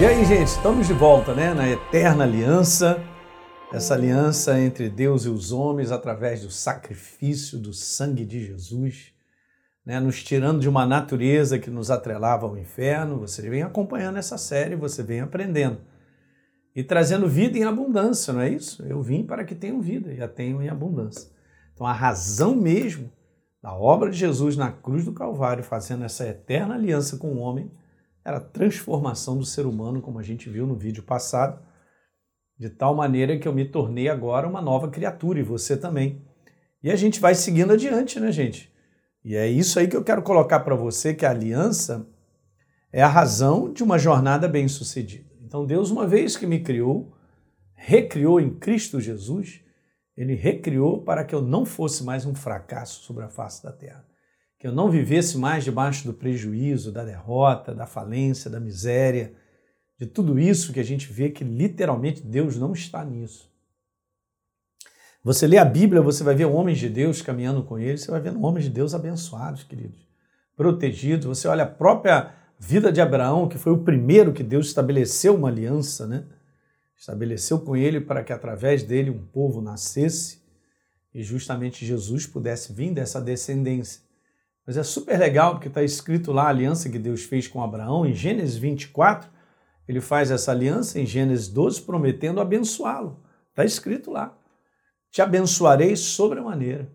[0.00, 3.02] E aí, gente, estamos de volta, né, na eterna aliança,
[3.72, 9.12] essa aliança entre Deus e os homens através do sacrifício do sangue de Jesus,
[9.84, 13.18] né, nos tirando de uma natureza que nos atrelava ao inferno.
[13.18, 15.80] Você vem acompanhando essa série, você vem aprendendo
[16.76, 18.84] e trazendo vida em abundância, não é isso?
[18.84, 21.28] Eu vim para que tenham vida e a tenham em abundância.
[21.74, 23.10] Então, a razão mesmo
[23.60, 27.68] da obra de Jesus na cruz do Calvário, fazendo essa eterna aliança com o homem,
[28.28, 31.62] era a transformação do ser humano, como a gente viu no vídeo passado,
[32.58, 36.22] de tal maneira que eu me tornei agora uma nova criatura e você também.
[36.82, 38.70] E a gente vai seguindo adiante, né, gente?
[39.24, 42.06] E é isso aí que eu quero colocar para você que a aliança
[42.92, 45.28] é a razão de uma jornada bem-sucedida.
[45.42, 47.16] Então, Deus, uma vez que me criou,
[47.74, 49.62] recriou em Cristo Jesus,
[50.16, 54.04] ele recriou para que eu não fosse mais um fracasso sobre a face da terra
[54.58, 59.32] que eu não vivesse mais debaixo do prejuízo, da derrota, da falência, da miséria,
[59.98, 63.48] de tudo isso que a gente vê que literalmente Deus não está nisso.
[65.22, 68.20] Você lê a Bíblia, você vai ver homens de Deus caminhando com ele, você vai
[68.20, 70.08] ver homens de Deus abençoados, queridos,
[70.56, 71.26] protegidos.
[71.26, 75.48] Você olha a própria vida de Abraão, que foi o primeiro que Deus estabeleceu uma
[75.48, 76.24] aliança, né?
[76.96, 80.40] Estabeleceu com ele para que através dele um povo nascesse
[81.14, 84.07] e justamente Jesus pudesse vir dessa descendência.
[84.68, 88.04] Mas é super legal porque está escrito lá a aliança que Deus fez com Abraão
[88.04, 89.30] em Gênesis 24.
[89.88, 93.18] Ele faz essa aliança em Gênesis 12, prometendo abençoá-lo.
[93.48, 94.36] Está escrito lá.
[95.10, 96.86] Te abençoarei sobremaneira.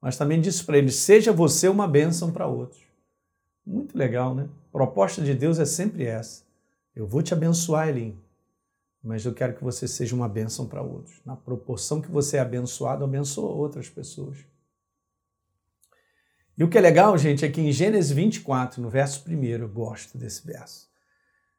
[0.00, 2.80] Mas também disse para ele: seja você uma bênção para outros.
[3.66, 4.48] Muito legal, né?
[4.70, 6.44] A proposta de Deus é sempre essa.
[6.96, 8.18] Eu vou te abençoar, Elim,
[9.04, 11.20] mas eu quero que você seja uma bênção para outros.
[11.26, 14.50] Na proporção que você é abençoado, abençoa outras pessoas.
[16.56, 19.68] E o que é legal, gente, é que em Gênesis 24, no verso 1, eu
[19.68, 20.88] gosto desse verso.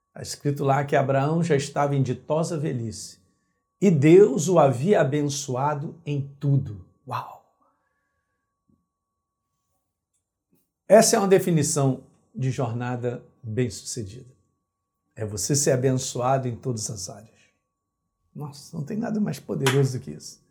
[0.09, 3.17] Está escrito lá que Abraão já estava em ditosa velhice
[3.81, 6.85] e Deus o havia abençoado em tudo.
[7.07, 7.43] Uau!
[10.87, 12.03] Essa é uma definição
[12.33, 14.31] de jornada bem-sucedida.
[15.15, 17.29] É você ser abençoado em todas as áreas.
[18.33, 20.41] Nossa, não tem nada mais poderoso do que isso.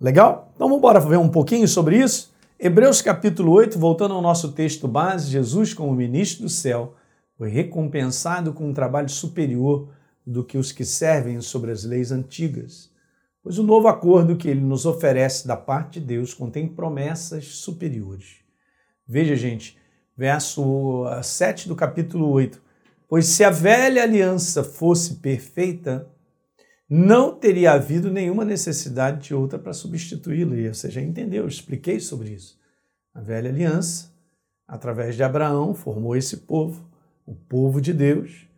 [0.00, 0.50] Legal?
[0.54, 2.32] Então vamos ver um pouquinho sobre isso.
[2.60, 6.96] Hebreus capítulo 8, voltando ao nosso texto base, Jesus, como ministro do céu,
[7.36, 9.90] foi recompensado com um trabalho superior
[10.26, 12.90] do que os que servem sobre as leis antigas.
[13.44, 18.38] Pois o novo acordo que ele nos oferece da parte de Deus contém promessas superiores.
[19.06, 19.78] Veja, gente,
[20.16, 22.60] verso 7 do capítulo 8.
[23.08, 26.08] Pois se a velha aliança fosse perfeita,
[26.88, 30.56] não teria havido nenhuma necessidade de outra para substituí-la.
[30.56, 32.58] E você já entendeu, eu expliquei sobre isso.
[33.12, 34.10] A velha aliança,
[34.66, 36.88] através de Abraão, formou esse povo,
[37.26, 38.48] o povo de Deus,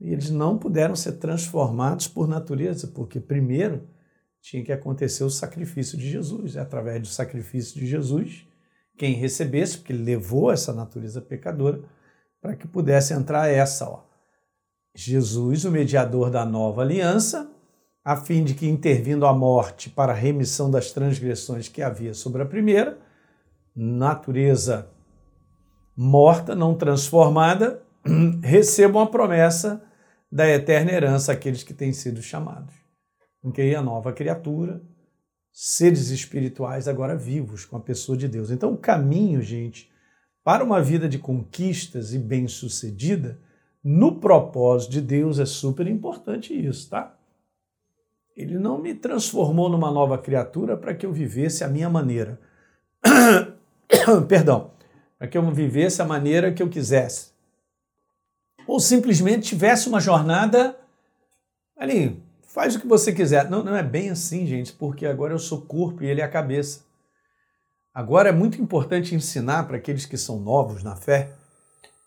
[0.00, 3.88] e eles não puderam ser transformados por natureza, porque primeiro
[4.40, 6.56] tinha que acontecer o sacrifício de Jesus.
[6.56, 8.46] É através do sacrifício de Jesus,
[8.96, 11.82] quem recebesse, porque ele levou essa natureza pecadora,
[12.40, 14.04] para que pudesse entrar essa, ó.
[14.94, 17.50] Jesus, o mediador da nova aliança,
[18.08, 22.40] a fim de que, intervindo a morte para a remissão das transgressões que havia sobre
[22.40, 22.98] a primeira,
[23.76, 24.88] natureza
[25.94, 27.82] morta, não transformada,
[28.42, 29.84] recebam a promessa
[30.32, 32.74] da eterna herança aqueles que têm sido chamados.
[33.44, 33.74] Ok?
[33.74, 34.80] A nova criatura,
[35.52, 38.50] seres espirituais agora vivos com a pessoa de Deus.
[38.50, 39.90] Então, o caminho, gente,
[40.42, 43.38] para uma vida de conquistas e bem-sucedida,
[43.84, 47.17] no propósito de Deus é super importante isso, tá?
[48.38, 52.38] Ele não me transformou numa nova criatura para que eu vivesse a minha maneira.
[54.28, 54.70] Perdão,
[55.18, 57.32] para que eu vivesse a maneira que eu quisesse.
[58.64, 60.78] Ou simplesmente tivesse uma jornada
[61.76, 63.50] ali, faz o que você quiser.
[63.50, 66.30] Não, não é bem assim, gente, porque agora eu sou corpo e ele é a
[66.30, 66.84] cabeça.
[67.92, 71.32] Agora é muito importante ensinar para aqueles que são novos na fé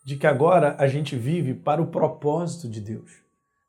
[0.02, 3.22] de que agora a gente vive para o propósito de Deus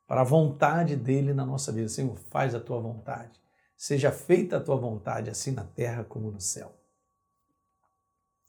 [0.06, 1.88] para a vontade dele na nossa vida.
[1.88, 3.32] Senhor, faz a tua vontade.
[3.76, 6.72] Seja feita a tua vontade, assim na terra como no céu.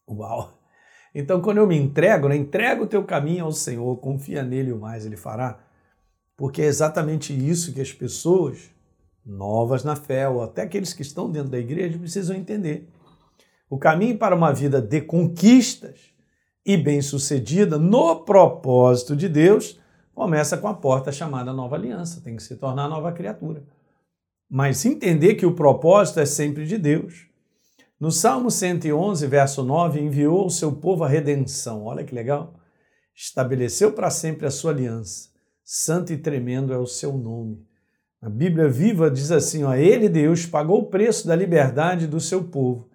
[0.08, 0.62] Uau!
[1.14, 4.80] Então, quando eu me entrego, né, entrega o teu caminho ao Senhor, confia nele o
[4.80, 5.60] mais ele fará.
[6.36, 8.70] Porque é exatamente isso que as pessoas
[9.26, 12.92] novas na fé, ou até aqueles que estão dentro da igreja, precisam entender.
[13.70, 16.14] O caminho para uma vida de conquistas
[16.66, 19.80] e bem-sucedida no propósito de Deus
[20.16, 23.64] começa com a porta chamada Nova Aliança, tem que se tornar nova criatura.
[24.50, 27.28] Mas entender que o propósito é sempre de Deus.
[28.00, 31.84] No Salmo 111, verso 9, enviou ao seu povo a redenção.
[31.84, 32.54] Olha que legal.
[33.14, 35.30] Estabeleceu para sempre a sua aliança.
[35.64, 37.66] santo e tremendo é o seu nome.
[38.22, 42.44] A Bíblia viva diz assim: ó, Ele, Deus, pagou o preço da liberdade do seu
[42.44, 42.90] povo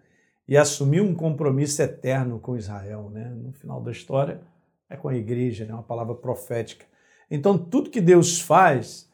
[0.49, 3.11] e assumiu um compromisso eterno com Israel.
[3.11, 3.29] Né?
[3.31, 4.41] No final da história,
[4.89, 5.75] é com a igreja, é né?
[5.75, 6.90] uma palavra profética.
[7.31, 9.09] Então, tudo que Deus faz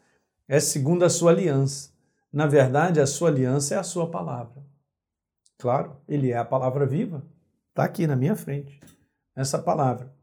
[0.48, 1.90] é segundo a sua aliança.
[2.32, 4.64] Na verdade, a sua aliança é a sua palavra.
[5.58, 7.24] Claro, ele é a palavra viva.
[7.70, 8.80] Está aqui na minha frente,
[9.34, 10.14] essa palavra.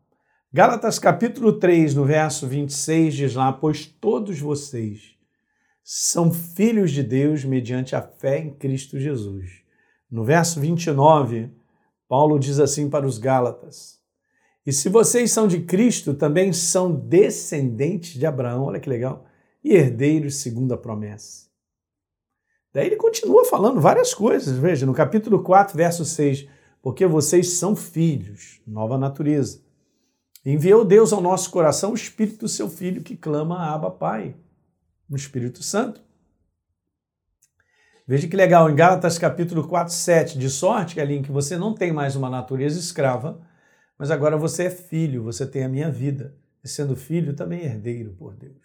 [0.52, 5.16] Gálatas capítulo 3, no verso 26, diz lá: Pois todos vocês
[5.84, 9.64] são filhos de Deus mediante a fé em Cristo Jesus.
[10.10, 11.52] No verso 29,
[12.08, 14.00] Paulo diz assim para os Gálatas:
[14.66, 19.26] E se vocês são de Cristo, também são descendentes de Abraão, olha que legal,
[19.64, 21.48] e herdeiros segundo a promessa.
[22.74, 26.48] Daí ele continua falando várias coisas, veja, no capítulo 4, verso 6,
[26.82, 29.62] porque vocês são filhos, nova natureza.
[30.46, 34.36] Enviou Deus ao nosso coração o Espírito do seu Filho que clama a Abba Pai
[35.10, 36.02] no Espírito Santo.
[38.06, 41.94] Veja que legal, em Gálatas capítulo 4, 7, de sorte, que que você não tem
[41.94, 43.40] mais uma natureza escrava,
[43.98, 46.36] mas agora você é filho, você tem a minha vida.
[46.64, 48.62] E sendo filho, também é herdeiro por Deus.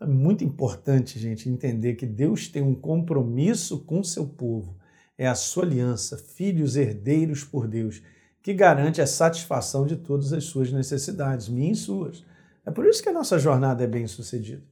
[0.00, 4.78] É muito importante, gente, entender que Deus tem um compromisso com seu povo.
[5.16, 8.02] É a sua aliança, filhos herdeiros por Deus,
[8.42, 12.24] que garante a satisfação de todas as suas necessidades, minhas e suas.
[12.64, 14.62] É por isso que a nossa jornada é bem sucedida.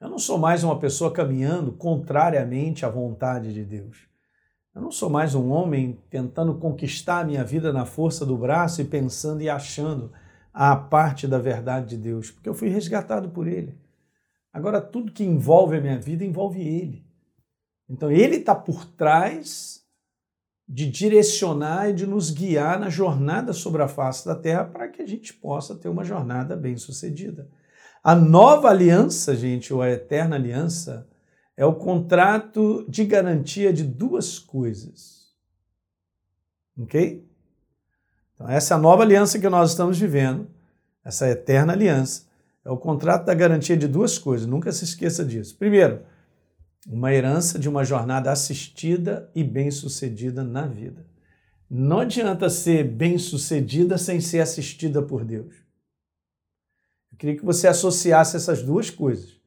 [0.00, 4.08] Eu não sou mais uma pessoa caminhando contrariamente à vontade de Deus.
[4.74, 8.82] Eu não sou mais um homem tentando conquistar a minha vida na força do braço
[8.82, 10.10] e pensando e achando
[10.52, 13.78] a parte da verdade de Deus, porque eu fui resgatado por Ele.
[14.52, 17.06] Agora, tudo que envolve a minha vida envolve Ele.
[17.88, 19.84] Então, Ele está por trás
[20.66, 25.02] de direcionar e de nos guiar na jornada sobre a face da terra para que
[25.02, 27.48] a gente possa ter uma jornada bem sucedida.
[28.02, 31.08] A nova aliança, gente, ou a eterna aliança,
[31.56, 35.32] é o contrato de garantia de duas coisas.
[36.78, 37.24] Ok?
[38.34, 40.48] Então, essa é nova aliança que nós estamos vivendo,
[41.04, 42.26] essa eterna aliança,
[42.64, 45.56] é o contrato da garantia de duas coisas, nunca se esqueça disso.
[45.56, 46.02] Primeiro,
[46.86, 51.06] uma herança de uma jornada assistida e bem-sucedida na vida.
[51.70, 55.54] Não adianta ser bem-sucedida sem ser assistida por Deus.
[57.12, 59.40] Eu queria que você associasse essas duas coisas.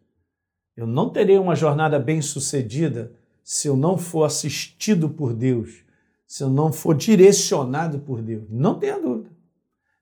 [0.78, 3.12] Eu não terei uma jornada bem-sucedida
[3.44, 5.84] se eu não for assistido por Deus,
[6.28, 8.44] se eu não for direcionado por Deus.
[8.48, 9.32] Não tenha dúvida.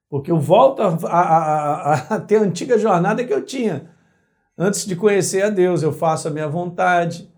[0.10, 3.90] Porque eu volto a, a, a, a ter a antiga jornada que eu tinha.
[4.58, 7.32] Antes de conhecer a Deus, eu faço a minha vontade,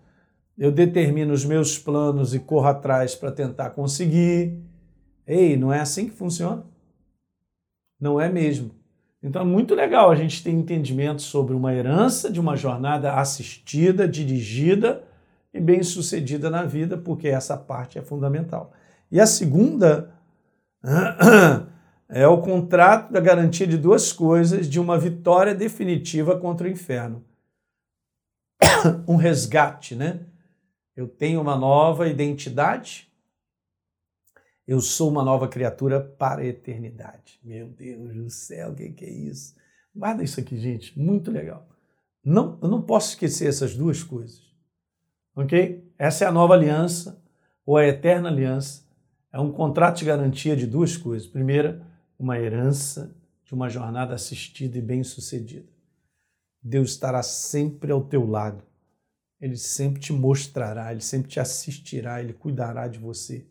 [0.56, 4.60] eu determino os meus planos e corro atrás para tentar conseguir.
[5.26, 6.64] Ei, não é assim que funciona?
[8.00, 8.77] Não é mesmo.
[9.22, 14.06] Então é muito legal a gente ter entendimento sobre uma herança de uma jornada assistida,
[14.06, 15.02] dirigida
[15.52, 18.72] e bem sucedida na vida, porque essa parte é fundamental.
[19.10, 20.14] E a segunda
[22.08, 27.24] é o contrato da garantia de duas coisas de uma vitória definitiva contra o inferno.
[29.06, 30.20] um resgate, né?
[30.94, 33.07] Eu tenho uma nova identidade,
[34.68, 37.40] eu sou uma nova criatura para a eternidade.
[37.42, 39.56] Meu Deus do céu, o que, é isso?
[39.96, 41.66] Guarda isso aqui, gente, muito legal.
[42.22, 44.42] Não, eu não posso esquecer essas duas coisas.
[45.34, 45.90] Ok?
[45.98, 47.18] Essa é a nova aliança,
[47.64, 48.86] ou a eterna aliança.
[49.32, 51.26] É um contrato de garantia de duas coisas.
[51.26, 51.82] Primeira,
[52.18, 55.68] uma herança de uma jornada assistida e bem-sucedida.
[56.62, 58.62] Deus estará sempre ao teu lado.
[59.40, 63.46] Ele sempre te mostrará, ele sempre te assistirá, ele cuidará de você.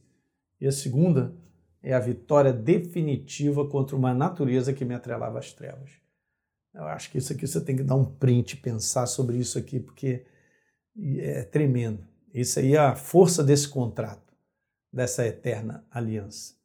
[0.59, 1.33] E a segunda
[1.81, 5.91] é a vitória definitiva contra uma natureza que me atrelava às trevas.
[6.73, 9.79] Eu acho que isso aqui você tem que dar um print, pensar sobre isso aqui,
[9.79, 10.25] porque
[11.17, 12.05] é tremendo.
[12.33, 14.33] Isso aí é a força desse contrato,
[14.91, 16.55] dessa eterna aliança.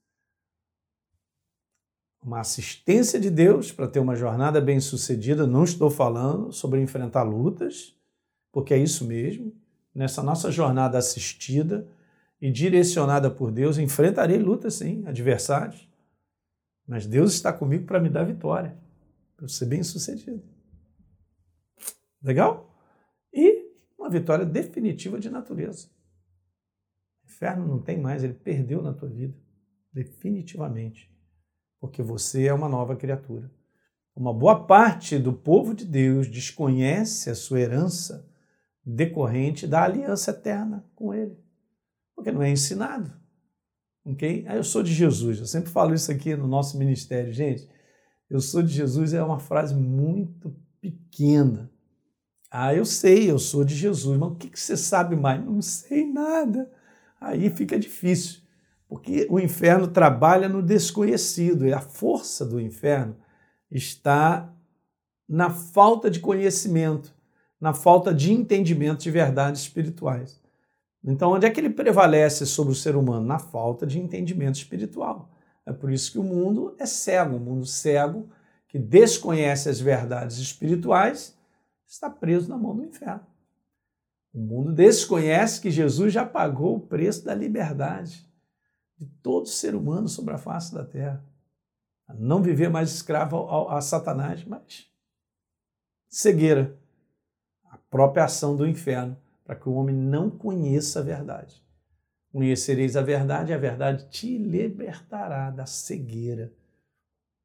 [2.22, 5.46] Uma assistência de Deus para ter uma jornada bem sucedida.
[5.46, 7.96] Não estou falando sobre enfrentar lutas,
[8.52, 9.52] porque é isso mesmo.
[9.94, 11.86] Nessa nossa jornada assistida,
[12.42, 15.88] e direcionada por Deus, enfrentarei lutas sim, adversários,
[16.84, 18.76] mas Deus está comigo para me dar vitória,
[19.36, 20.42] para ser bem sucedido.
[22.20, 22.76] Legal?
[23.32, 25.88] E uma vitória definitiva de natureza.
[27.22, 29.38] O inferno não tem mais, ele perdeu na tua vida,
[29.92, 31.08] definitivamente,
[31.78, 33.48] porque você é uma nova criatura.
[34.16, 38.28] Uma boa parte do povo de Deus desconhece a sua herança
[38.84, 41.40] decorrente da aliança eterna com Ele
[42.22, 43.12] porque não é ensinado.
[44.04, 44.44] Ok?
[44.48, 47.68] Aí eu sou de Jesus, eu sempre falo isso aqui no nosso ministério, gente.
[48.30, 51.70] eu sou de Jesus é uma frase muito pequena.
[52.50, 55.44] Ah, eu sei, eu sou de Jesus, mas o que você sabe mais?
[55.44, 56.70] Não sei nada.
[57.20, 58.40] Aí fica difícil,
[58.88, 63.16] porque o inferno trabalha no desconhecido e a força do inferno
[63.70, 64.52] está
[65.28, 67.14] na falta de conhecimento,
[67.60, 70.41] na falta de entendimento de verdades espirituais.
[71.04, 73.26] Então, onde é que ele prevalece sobre o ser humano?
[73.26, 75.30] Na falta de entendimento espiritual.
[75.66, 78.28] É por isso que o mundo é cego, um mundo cego
[78.68, 81.36] que desconhece as verdades espirituais
[81.86, 83.26] está preso na mão do inferno.
[84.32, 88.26] O mundo desconhece que Jesus já pagou o preço da liberdade
[88.96, 91.22] de todo ser humano sobre a face da terra.
[92.18, 94.86] Não viver mais escravo a Satanás, mas
[96.08, 96.78] cegueira,
[97.70, 101.62] a própria ação do inferno, para que o homem não conheça a verdade.
[102.32, 106.52] Conhecereis a verdade, e a verdade te libertará da cegueira,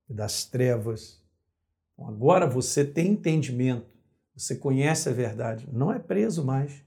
[0.10, 1.22] das trevas.
[1.94, 3.98] Então, agora você tem entendimento
[4.38, 6.84] você conhece a verdade, não é preso mais.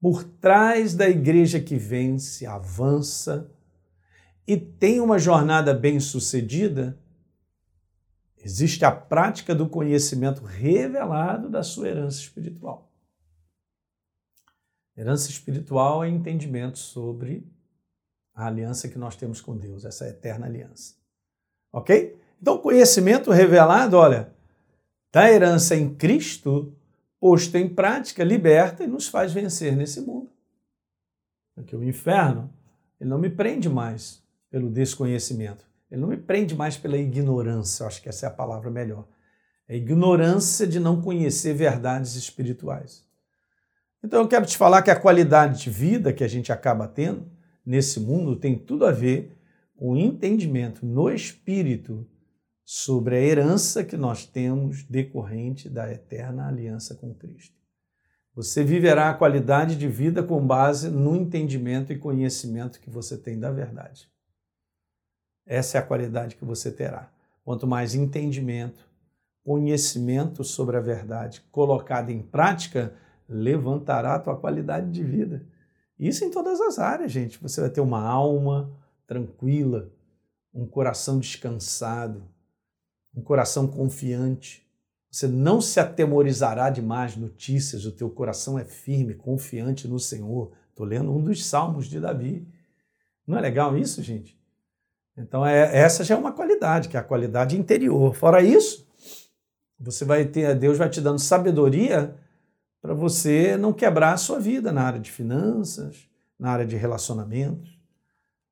[0.00, 3.50] Por trás da igreja que vence, avança
[4.46, 6.98] e tem uma jornada bem-sucedida,
[8.42, 12.89] existe a prática do conhecimento revelado da sua herança espiritual.
[15.00, 17.50] Herança espiritual é entendimento sobre
[18.34, 20.94] a aliança que nós temos com Deus, essa eterna aliança.
[21.72, 22.20] Ok?
[22.38, 24.30] Então, conhecimento revelado, olha,
[25.10, 26.76] da herança em Cristo,
[27.18, 30.30] posto em prática, liberta e nos faz vencer nesse mundo.
[31.54, 32.52] Porque o inferno,
[33.00, 38.02] ele não me prende mais pelo desconhecimento, ele não me prende mais pela ignorância, acho
[38.02, 39.08] que essa é a palavra melhor.
[39.66, 43.08] É a ignorância de não conhecer verdades espirituais.
[44.02, 47.30] Então eu quero te falar que a qualidade de vida que a gente acaba tendo
[47.64, 49.36] nesse mundo tem tudo a ver
[49.76, 52.06] com o entendimento no espírito
[52.64, 57.60] sobre a herança que nós temos decorrente da eterna aliança com Cristo.
[58.34, 63.38] Você viverá a qualidade de vida com base no entendimento e conhecimento que você tem
[63.38, 64.08] da verdade.
[65.44, 67.12] Essa é a qualidade que você terá.
[67.44, 68.88] Quanto mais entendimento,
[69.42, 72.94] conhecimento sobre a verdade colocado em prática,
[73.30, 75.46] levantará a tua qualidade de vida.
[75.98, 77.40] Isso em todas as áreas, gente.
[77.40, 78.72] Você vai ter uma alma
[79.06, 79.90] tranquila,
[80.52, 82.24] um coração descansado,
[83.14, 84.66] um coração confiante.
[85.10, 90.52] Você não se atemorizará de más notícias, o teu coração é firme, confiante no Senhor.
[90.70, 92.46] Estou lendo um dos salmos de Davi.
[93.26, 94.38] Não é legal isso, gente?
[95.16, 98.14] Então, é, essa já é uma qualidade, que é a qualidade interior.
[98.14, 98.88] Fora isso,
[99.78, 102.16] você vai ter, Deus vai te dando sabedoria
[102.80, 106.08] para você não quebrar a sua vida na área de finanças,
[106.38, 107.78] na área de relacionamentos.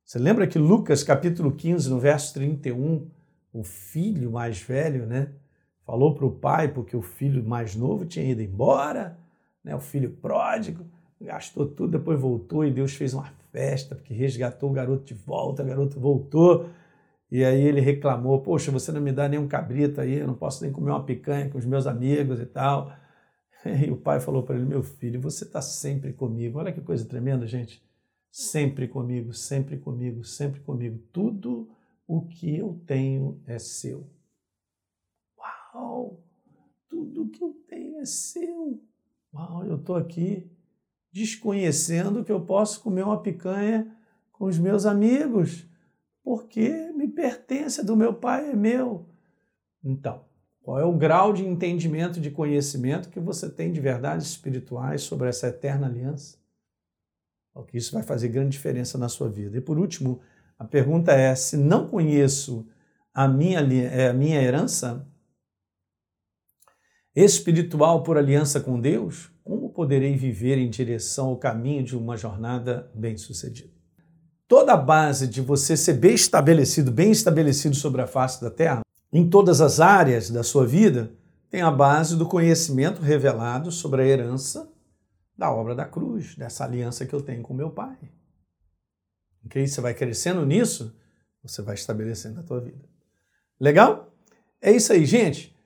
[0.04, 3.08] Você lembra que Lucas capítulo 15, no verso 31,
[3.52, 5.30] o filho mais velho, né?
[5.84, 9.18] Falou para o pai, porque o filho mais novo tinha ido embora,
[9.64, 9.74] né?
[9.74, 10.84] O filho pródigo,
[11.20, 15.62] gastou tudo, depois voltou e Deus fez uma festa, porque resgatou o garoto de volta,
[15.62, 16.68] o garoto voltou.
[17.30, 20.34] E aí ele reclamou: Poxa, você não me dá nem um cabrito aí, eu não
[20.34, 22.92] posso nem comer uma picanha com os meus amigos e tal.
[23.86, 26.58] E o pai falou para ele: Meu filho, você está sempre comigo.
[26.58, 27.82] Olha que coisa tremenda, gente.
[28.30, 30.98] Sempre comigo, sempre comigo, sempre comigo.
[31.12, 31.68] Tudo
[32.06, 34.06] o que eu tenho é seu.
[35.38, 36.22] Uau!
[36.88, 38.80] Tudo que eu tenho é seu.
[39.32, 40.50] Uau, eu estou aqui
[41.12, 43.94] desconhecendo que eu posso comer uma picanha
[44.32, 45.66] com os meus amigos,
[46.22, 49.08] porque me pertence, do meu pai é meu.
[49.82, 50.27] Então,
[50.68, 55.26] qual é o grau de entendimento, de conhecimento que você tem de verdades espirituais sobre
[55.26, 56.36] essa eterna aliança?
[57.54, 59.56] Porque isso vai fazer grande diferença na sua vida.
[59.56, 60.20] E por último,
[60.58, 62.68] a pergunta é: se não conheço
[63.14, 65.08] a minha, é, a minha herança
[67.16, 72.92] espiritual por aliança com Deus, como poderei viver em direção ao caminho de uma jornada
[72.94, 73.72] bem-sucedida?
[74.46, 78.82] Toda a base de você ser bem estabelecido, bem estabelecido sobre a face da terra,
[79.12, 81.12] em todas as áreas da sua vida,
[81.50, 84.70] tem a base do conhecimento revelado sobre a herança
[85.36, 87.96] da obra da cruz, dessa aliança que eu tenho com meu Pai.
[89.46, 89.66] Ok?
[89.66, 90.94] Você vai crescendo nisso,
[91.42, 92.84] você vai estabelecendo a tua vida.
[93.58, 94.12] Legal?
[94.60, 95.56] É isso aí, gente.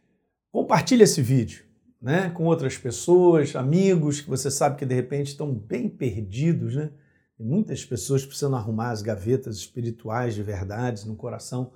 [0.52, 1.64] Compartilhe esse vídeo
[2.02, 6.90] né, com outras pessoas, amigos que você sabe que de repente estão bem perdidos, né?
[7.38, 11.72] Muitas pessoas precisam arrumar as gavetas espirituais de verdades no coração,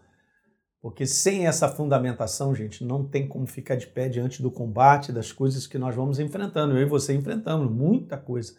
[0.86, 5.32] porque sem essa fundamentação, gente, não tem como ficar de pé diante do combate das
[5.32, 6.78] coisas que nós vamos enfrentando.
[6.78, 8.52] Eu e você enfrentamos muita coisa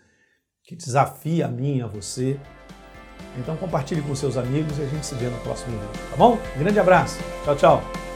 [0.61, 2.37] que desafia a mim, a você,
[3.39, 6.37] então compartilhe com seus amigos e a gente se vê no próximo vídeo, tá bom?
[6.57, 7.17] Grande abraço.
[7.45, 8.06] Tchau, tchau.